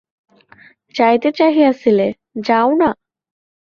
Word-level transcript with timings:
যাইতে 0.95 1.29
চাহিয়াছিলে, 1.31 2.07
যাও-না। 2.41 2.89